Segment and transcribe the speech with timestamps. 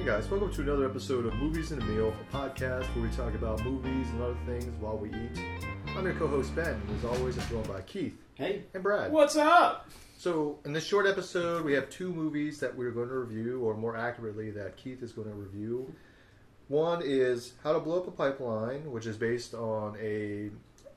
[0.00, 3.10] Hey guys, welcome to another episode of Movies and a Meal, a podcast where we
[3.10, 5.38] talk about movies and other things while we eat.
[5.94, 9.12] I'm your co-host Ben, and as always, I'm joined by Keith Hey, and Brad.
[9.12, 9.90] What's up?
[10.16, 13.76] So, in this short episode, we have two movies that we're going to review, or
[13.76, 15.92] more accurately, that Keith is going to review.
[16.68, 20.48] One is How to Blow Up a Pipeline, which is based on a,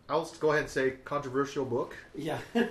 [0.07, 1.93] I'll go ahead and say, controversial book.
[2.15, 2.37] yeah.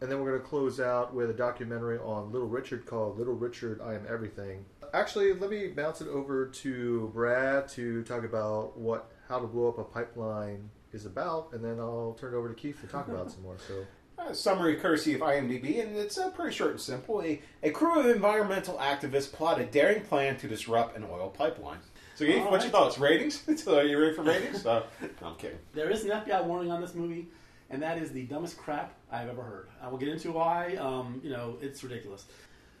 [0.00, 3.32] And then we're going to close out with a documentary on Little Richard called Little
[3.32, 4.64] Richard, I Am Everything.
[4.96, 9.68] Actually, let me bounce it over to Brad to talk about what How to Blow
[9.68, 13.06] Up a Pipeline is about, and then I'll turn it over to Keith to talk
[13.06, 13.58] about it some more.
[13.68, 13.84] So,
[14.26, 17.20] A summary courtesy of IMDb, and it's uh, pretty short and simple.
[17.20, 21.80] A, a crew of environmental activists plot a daring plan to disrupt an oil pipeline.
[22.14, 22.84] So, Keith, All what's your right.
[22.84, 22.98] thoughts?
[22.98, 23.42] Ratings?
[23.62, 24.64] so, are you ready for ratings?
[24.66, 24.82] Uh,
[25.20, 25.58] no, I'm kidding.
[25.74, 27.28] there is an FBI warning on this movie,
[27.68, 29.68] and that is the dumbest crap I've ever heard.
[29.82, 30.76] I will get into why.
[30.76, 32.24] Um, you know, it's ridiculous.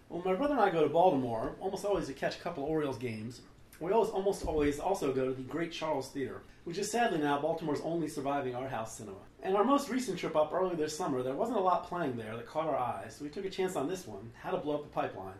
[0.08, 2.70] Well, my brother and I go to Baltimore almost always to catch a couple of
[2.70, 3.40] Orioles games.
[3.80, 7.40] We always, almost always also go to the Great Charles Theater, which is sadly now
[7.40, 9.18] Baltimore's only surviving art house cinema.
[9.42, 12.36] And our most recent trip up earlier this summer, there wasn't a lot playing there
[12.36, 14.76] that caught our eyes, so we took a chance on this one, How to Blow
[14.76, 15.34] Up a Pipeline.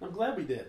[0.00, 0.68] And I'm glad we did.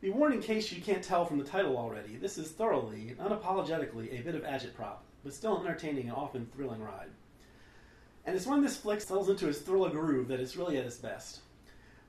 [0.00, 3.18] Be warned in case you can't tell from the title already, this is thoroughly and
[3.18, 7.10] unapologetically a bit of agitprop, but still an entertaining and often thrilling ride.
[8.26, 10.98] And it's when this flick settles into its thriller groove that it's really at its
[10.98, 11.40] best.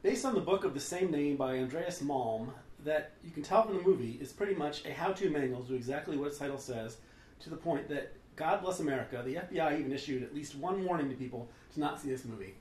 [0.05, 2.49] Based on the book of the same name by Andreas Malm,
[2.83, 6.15] that you can tell from the movie is pretty much a how-to manual to exactly
[6.15, 6.97] what its title says,
[7.39, 11.09] to the point that God bless America, the FBI even issued at least one warning
[11.09, 12.53] to people to not see this movie.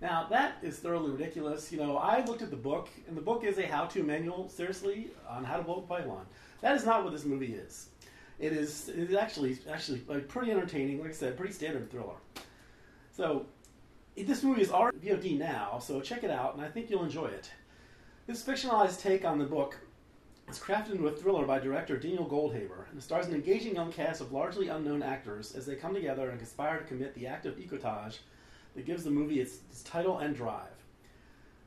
[0.00, 1.72] Now that is thoroughly ridiculous.
[1.72, 5.10] You know, I looked at the book, and the book is a how-to manual, seriously,
[5.28, 6.26] on how to blow a pipeline.
[6.60, 7.88] That is not what this movie is.
[8.38, 8.88] It is.
[8.88, 9.98] It is actually actually
[10.28, 11.00] pretty entertaining.
[11.00, 12.18] Like I said, pretty standard thriller.
[13.10, 13.46] So,
[14.22, 17.26] this movie is already VOD now, so check it out, and I think you'll enjoy
[17.26, 17.50] it.
[18.26, 19.76] This fictionalized take on the book
[20.48, 24.20] is crafted into a thriller by director Daniel Goldhaber and stars an engaging young cast
[24.20, 27.56] of largely unknown actors as they come together and conspire to commit the act of
[27.56, 28.18] ecotage
[28.74, 30.68] that gives the movie its, its title and drive.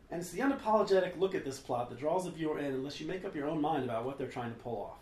[0.10, 3.08] And it's the unapologetic look at this plot that draws the viewer in unless you
[3.08, 5.00] make up your own mind about what they're trying to pull off.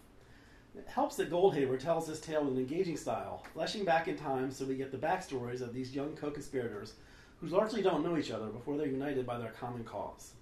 [0.77, 4.51] It helps that Goldhaber tells this tale with an engaging style, flashing back in time
[4.51, 6.95] so we get the backstories of these young co conspirators
[7.39, 10.33] who largely don't know each other before they're united by their common cause.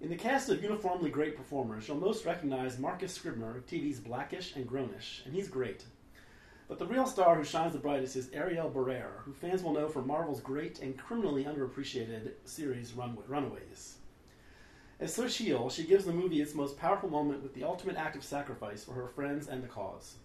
[0.00, 4.66] In the cast of uniformly great performers, you'll most recognize Marcus Scribner TV's Blackish and
[4.66, 5.84] Grownish, and he's great.
[6.68, 9.88] But the real star who shines the brightest is Ariela Barer, who fans will know
[9.88, 13.98] from Marvel's great and criminally underappreciated series Runway- Runaways.
[15.00, 18.24] As Xochitl, she gives the movie its most powerful moment with the ultimate act of
[18.24, 20.16] sacrifice for her friends and the cause.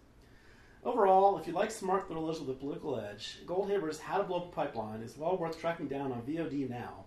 [0.86, 4.52] Overall, if you like smart thrillers with a political edge, Goldhaber's How to Blow Up
[4.52, 7.06] a Pipeline is well worth tracking down on VOD now.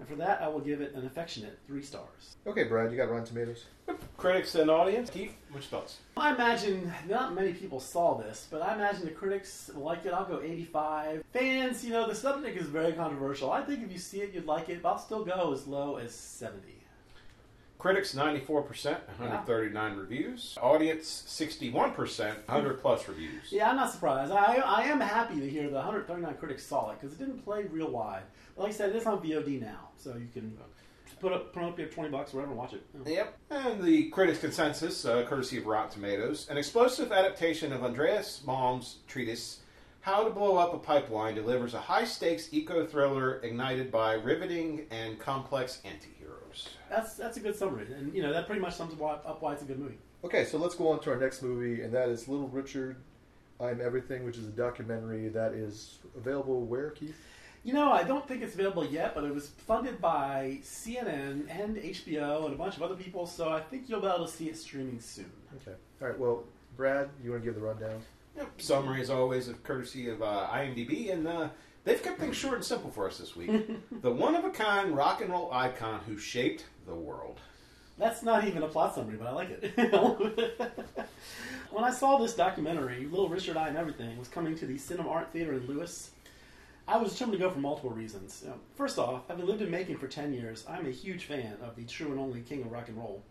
[0.00, 2.36] And for that, I will give it an affectionate three stars.
[2.48, 3.66] okay, Brad, you got Rotten Tomatoes.
[4.16, 5.08] Critics and audience.
[5.08, 5.98] Keith, which your thoughts?
[6.16, 10.12] I imagine not many people saw this, but I imagine the critics will like it.
[10.12, 11.22] I'll go 85.
[11.32, 13.52] Fans, you know, the subject is very controversial.
[13.52, 15.98] I think if you see it, you'd like it, but I'll still go as low
[15.98, 16.81] as 70.
[17.82, 18.44] Critics 94%,
[19.18, 20.56] 139 reviews.
[20.62, 23.50] Audience 61%, 100 plus reviews.
[23.50, 24.30] Yeah, I'm not surprised.
[24.30, 27.64] I, I am happy to hear the 139 critics saw it because it didn't play
[27.64, 28.22] real wide.
[28.54, 30.56] But like I said, it is on VOD now, so you can
[31.18, 32.86] put up put up your 20 bucks, whatever, and watch it.
[33.04, 33.36] Yep.
[33.50, 38.98] And the critics' consensus, uh, courtesy of Rotten Tomatoes, an explosive adaptation of Andreas Malm's
[39.08, 39.58] treatise,
[40.02, 44.86] How to Blow Up a Pipeline, delivers a high stakes eco thriller ignited by riveting
[44.92, 46.12] and complex anti
[46.52, 46.68] heroes.
[46.90, 49.62] That's that's a good summary, and you know that pretty much sums up why it's
[49.62, 49.98] a good movie.
[50.24, 52.96] Okay, so let's go on to our next movie, and that is Little Richard,
[53.60, 57.16] I Am Everything, which is a documentary that is available where, Keith?
[57.64, 61.76] You know, I don't think it's available yet, but it was funded by CNN and
[61.76, 64.48] HBO and a bunch of other people, so I think you'll be able to see
[64.48, 65.30] it streaming soon.
[65.56, 65.76] Okay.
[66.00, 66.44] All right, well,
[66.76, 68.00] Brad, you want to give the rundown?
[68.36, 68.60] Yep.
[68.60, 71.48] Summary, as always, of courtesy of uh, IMDb, and uh,
[71.84, 73.50] they've kept things short and simple for us this week.
[74.02, 77.38] the one of a kind rock and roll icon who shaped the world.
[77.98, 79.76] That's not even a plot summary, but I like it.
[81.70, 85.10] when I saw this documentary, Little Richard I Am Everything was coming to the Cinema
[85.10, 86.10] Art Theater in Lewes,
[86.88, 88.44] I was determined to go for multiple reasons.
[88.74, 91.84] First off, having lived in Macon for 10 years, I'm a huge fan of the
[91.84, 93.22] true and only king of rock and roll.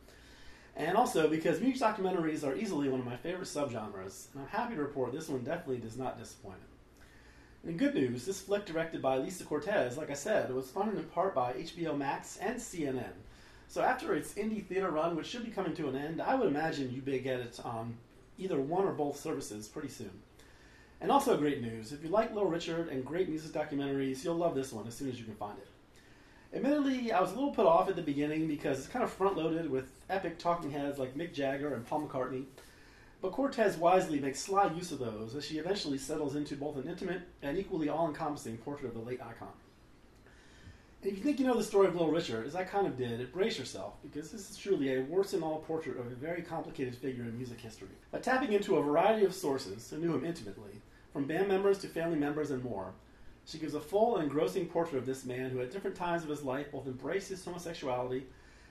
[0.75, 4.75] And also because music documentaries are easily one of my favorite subgenres, and I'm happy
[4.75, 6.59] to report this one definitely does not disappoint.
[7.63, 11.03] In good news, this flick directed by Lisa Cortés, like I said, was funded in
[11.03, 13.13] part by HBO Max and CNN.
[13.67, 16.47] So after its indie theater run, which should be coming to an end, I would
[16.47, 17.97] imagine you may get it on
[18.39, 20.09] either one or both services pretty soon.
[20.99, 24.55] And also great news, if you like Little Richard and great music documentaries, you'll love
[24.55, 25.67] this one as soon as you can find it.
[26.57, 29.37] Admittedly, I was a little put off at the beginning because it's kind of front
[29.37, 32.45] loaded with epic talking heads like Mick Jagger and Paul McCartney.
[33.21, 36.87] But Cortés wisely makes sly use of those as she eventually settles into both an
[36.87, 39.53] intimate and equally all encompassing portrait of the late icon.
[41.03, 43.31] If you think you know the story of Little Richard, as I kind of did,
[43.31, 46.95] brace yourself, because this is truly a warts and all portrait of a very complicated
[46.95, 47.87] figure in music history.
[48.11, 50.81] By tapping into a variety of sources who knew him intimately,
[51.11, 52.93] from band members to family members and more,
[53.45, 56.29] she gives a full and engrossing portrait of this man who, at different times of
[56.29, 58.25] his life, both embraced his homosexuality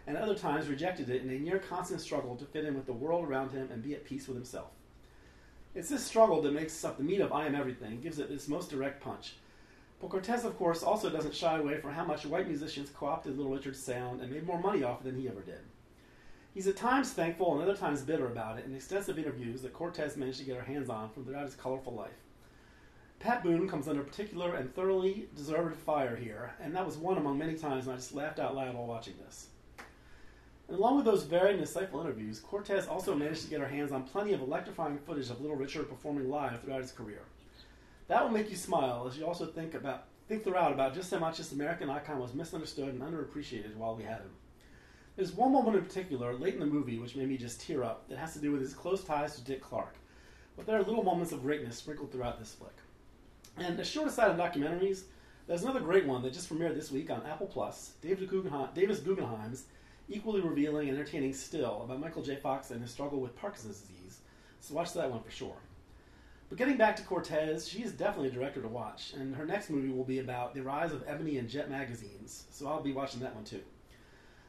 [0.07, 2.93] and other times rejected it in a near constant struggle to fit in with the
[2.93, 4.71] world around him and be at peace with himself.
[5.75, 8.49] It's this struggle that makes up the meat of I Am Everything, gives it its
[8.49, 9.35] most direct punch.
[10.01, 13.37] But Cortés, of course, also doesn't shy away from how much white musicians co opted
[13.37, 15.61] Little Richard's sound and made more money off it than he ever did.
[16.55, 20.17] He's at times thankful and other times bitter about it in extensive interviews that Cortés
[20.17, 22.19] managed to get her hands on from throughout his colorful life.
[23.21, 27.39] Pat Boone comes under particular and thoroughly deserved fire here, and that was one among
[27.39, 29.50] many times when I just laughed out loud while watching this.
[30.71, 33.91] And along with those varied and insightful interviews, Cortés also managed to get her hands
[33.91, 37.23] on plenty of electrifying footage of Little Richard performing live throughout his career.
[38.07, 41.19] That will make you smile as you also think about think throughout about just how
[41.19, 44.31] much this American icon was misunderstood and underappreciated while we had him.
[45.17, 48.09] There's one moment in particular, late in the movie, which made me just tear up,
[48.09, 49.97] that has to do with his close ties to Dick Clark.
[50.57, 52.77] But there are little moments of greatness sprinkled throughout this flick.
[53.57, 55.03] And a short aside on documentaries,
[55.49, 57.95] there's another great one that just premiered this week on Apple Plus.
[58.01, 59.65] David Guggenheim, Davis Guggenheim's
[60.11, 62.37] equally revealing and entertaining still about Michael J.
[62.37, 64.19] Fox and his struggle with Parkinson's disease.
[64.61, 65.57] So watch that one for sure.
[66.49, 69.71] But getting back to Cortés, she is definitely a director to watch, and her next
[69.71, 73.21] movie will be about the rise of Ebony and Jet magazines, so I'll be watching
[73.21, 73.63] that one too.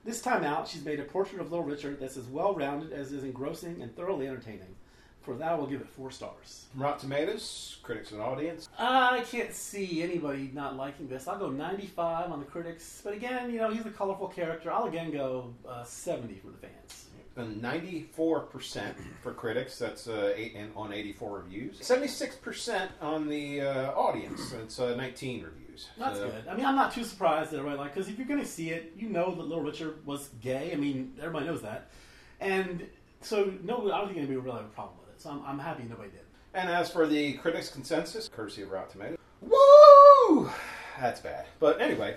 [0.04, 3.12] This time out, she's made a portrait of Little Richard that's as well rounded as
[3.12, 4.76] is engrossing and thoroughly entertaining.
[5.22, 6.66] For that, I will give it four stars.
[6.76, 8.70] Rotten Tomatoes, critics and audience.
[8.80, 11.28] I can't see anybody not liking this.
[11.28, 14.72] I'll go 95 on the critics, but again, you know, he's a colorful character.
[14.72, 17.06] I'll again go uh, 70 for the fans.
[17.38, 19.78] And 94% for critics.
[19.80, 21.80] That's uh, eight and on 84 reviews.
[21.80, 24.52] 76% on the uh, audience.
[24.52, 25.88] That's uh, 19 reviews.
[25.98, 26.48] That's So- good.
[26.50, 28.72] I mean, I'm not too surprised that everybody like because if you're going to see
[28.72, 30.72] it, you know that Little Richard was gay.
[30.74, 31.90] I mean, everybody knows that,
[32.42, 32.86] and
[33.22, 34.98] so no, I don't think anybody would really have a problem.
[35.22, 36.22] So I'm, I'm happy nobody did.
[36.56, 40.50] And as for the critics' consensus, courtesy of Rotten Tomatoes, woo!
[41.00, 41.46] That's bad.
[41.60, 42.16] But anyway,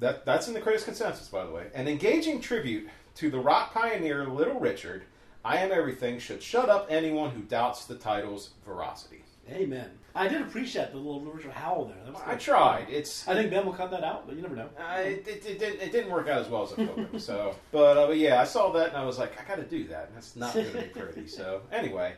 [0.00, 1.68] that that's in the critics' consensus, by the way.
[1.74, 5.04] An engaging tribute to the rock pioneer Little Richard,
[5.46, 9.24] I Am Everything should shut up anyone who doubts the title's veracity.
[9.50, 9.90] Amen.
[10.14, 11.96] I did appreciate the little Richard howl there.
[12.04, 12.40] That was I good.
[12.40, 12.86] tried.
[12.90, 14.68] It's I think Ben will cut that out, but you never know.
[14.78, 17.20] Uh, it, it, it, didn't, it didn't work out as well as I hoped.
[17.20, 19.64] so, but, uh, but yeah, I saw that and I was like, I got to
[19.68, 20.08] do that.
[20.08, 21.28] and That's not going to be pretty.
[21.28, 22.14] So anyway,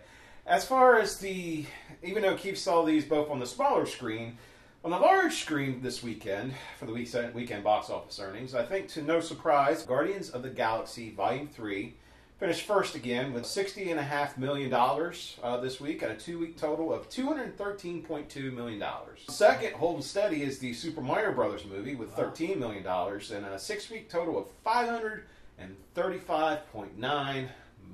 [0.46, 1.66] as far as the,
[2.02, 4.38] even though Keith saw these both on the smaller screen,
[4.84, 8.88] on the large screen this weekend for the week- weekend box office earnings, I think
[8.88, 11.94] to no surprise, Guardians of the Galaxy Volume Three
[12.42, 16.16] finished first again with sixty and a half million dollars uh, this week, at a
[16.16, 19.20] two-week total of two hundred thirteen point two million dollars.
[19.28, 23.56] Second, holding steady is the Super Mario Brothers movie with thirteen million dollars and a
[23.56, 27.48] six-week total of five hundred and thirty-five point nine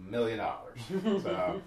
[0.08, 0.78] million dollars.
[1.22, 1.60] So.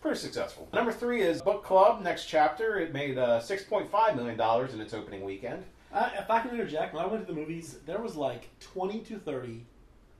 [0.00, 0.68] Pretty successful.
[0.72, 2.02] Number three is Book Club.
[2.02, 5.64] Next chapter, it made uh, six point five million dollars in its opening weekend.
[5.92, 9.00] I, if I can interject, when I went to the movies, there was like 20
[9.00, 9.66] to 30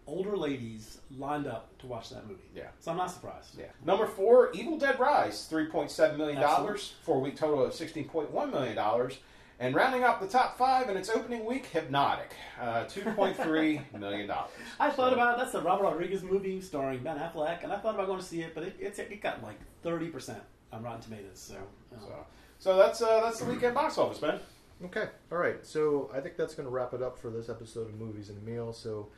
[0.07, 2.43] older ladies lined up to watch that movie.
[2.55, 2.69] Yeah.
[2.81, 3.59] So I'm not surprised.
[3.59, 3.67] Yeah.
[3.85, 7.75] Number four, Evil Dead Rise, three point seven million dollars for a week total of
[7.75, 9.19] sixteen point one million dollars,
[9.61, 13.81] and rounding out the top five in its opening week, Hypnotic, uh, two point three
[13.99, 14.51] million dollars.
[14.81, 18.07] I thought about that's the Robert Rodriguez movie starring Ben Affleck, and I thought about
[18.07, 20.37] going to see it, but it, it's, it got like 30%
[20.73, 21.39] on Rotten Tomatoes.
[21.39, 21.55] So,
[21.95, 22.27] uh, So,
[22.59, 24.41] so that's uh, that's the weekend box office, man.
[24.85, 25.65] Okay, all right.
[25.65, 28.39] So I think that's going to wrap it up for this episode of Movies and
[28.39, 28.73] a Meal.
[28.73, 29.09] So,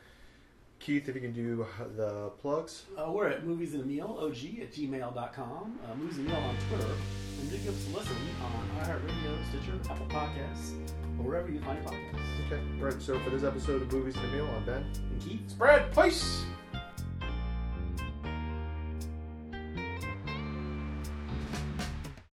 [0.79, 1.65] Keith, if you can do
[1.95, 2.83] the plugs.
[2.97, 6.39] Uh, we're at Movies and a Meal, OG at gmail.com, uh, Movies and a Meal
[6.41, 6.93] on Twitter,
[7.41, 10.73] and do give us a listen on iHeartRadio, Stitcher, Apple Podcasts,
[11.19, 12.45] or wherever you find your podcasts.
[12.47, 13.01] Okay, all right.
[13.01, 14.85] So for this episode of Movies and a Meal, I'm Ben.
[15.11, 16.43] And Keith, Spread, please.